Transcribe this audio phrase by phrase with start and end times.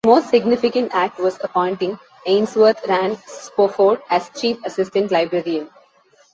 [0.03, 5.69] His most significant act was appointing Ainsworth Rand Spofford as Chief Assistant Librarian.